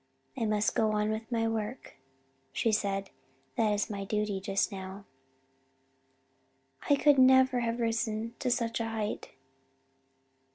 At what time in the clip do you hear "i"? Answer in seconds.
0.35-0.45, 6.89-6.95